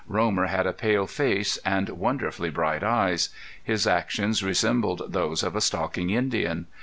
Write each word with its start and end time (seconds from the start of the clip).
Romer 0.07 0.47
had 0.47 0.65
a 0.65 0.73
pale 0.73 1.05
face 1.05 1.57
and 1.57 1.87
wonderfully 1.89 2.49
bright 2.49 2.81
eyes; 2.81 3.29
his 3.63 3.85
actions 3.85 4.41
resembled 4.43 5.03
those 5.09 5.43
of 5.43 5.55
a 5.55 5.61
stalking 5.61 6.09
Indian. 6.09 6.65